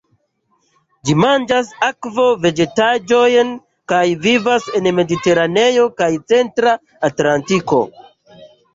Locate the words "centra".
6.35-6.79